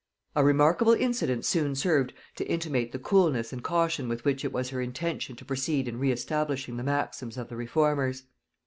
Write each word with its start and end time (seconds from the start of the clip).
A 0.35 0.43
remarkable 0.43 0.93
incident 0.93 1.45
soon 1.45 1.75
served 1.75 2.11
to 2.35 2.43
intimate 2.49 2.91
the 2.91 2.97
coolness 2.97 3.53
and 3.53 3.61
caution 3.63 4.09
with 4.09 4.25
which 4.25 4.43
it 4.43 4.51
was 4.51 4.69
her 4.71 4.81
intention 4.81 5.35
to 5.35 5.45
proceed 5.45 5.87
in 5.87 5.99
re 5.99 6.11
establishing 6.11 6.77
the 6.77 6.83
maxims 6.83 7.37
of 7.37 7.49
the 7.49 7.55
reformers. 7.55 8.23